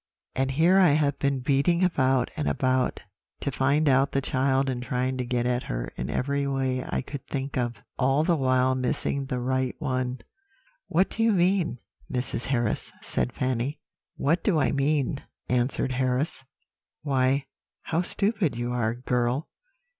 and 0.33 0.49
here 0.49 0.79
I 0.79 0.93
have 0.93 1.19
been 1.19 1.41
beating 1.41 1.83
about 1.83 2.31
and 2.35 2.49
about 2.49 3.01
to 3.41 3.51
find 3.51 3.87
out 3.87 4.13
the 4.13 4.19
child, 4.19 4.67
and 4.67 4.81
trying 4.81 5.15
to 5.17 5.23
get 5.25 5.45
at 5.45 5.61
her 5.61 5.93
in 5.95 6.09
every 6.09 6.47
way 6.47 6.83
I 6.83 7.03
could 7.03 7.23
think 7.27 7.55
of, 7.55 7.83
all 7.99 8.23
the 8.23 8.35
while 8.35 8.73
missing 8.73 9.27
the 9.27 9.39
right 9.39 9.75
one.' 9.77 10.21
"'What 10.87 11.11
do 11.11 11.21
you 11.21 11.31
mean, 11.31 11.77
Mrs. 12.11 12.45
Harris?' 12.45 12.91
said 13.03 13.31
Fanny. 13.31 13.79
"'What 14.15 14.43
do 14.43 14.57
I 14.57 14.71
mean?' 14.71 15.21
answered 15.47 15.91
Harris; 15.91 16.43
'why, 17.03 17.45
how 17.83 18.01
stupid 18.01 18.55
you 18.57 18.71
are, 18.71 18.95
girl! 18.95 19.49